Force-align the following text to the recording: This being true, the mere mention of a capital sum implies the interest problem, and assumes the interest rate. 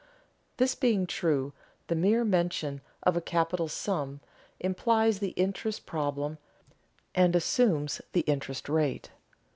This 0.57 0.73
being 0.73 1.05
true, 1.05 1.53
the 1.85 1.93
mere 1.93 2.23
mention 2.25 2.81
of 3.03 3.15
a 3.15 3.21
capital 3.21 3.67
sum 3.67 4.19
implies 4.59 5.19
the 5.19 5.29
interest 5.37 5.85
problem, 5.85 6.39
and 7.13 7.35
assumes 7.35 8.01
the 8.13 8.21
interest 8.21 8.67
rate. 8.67 9.11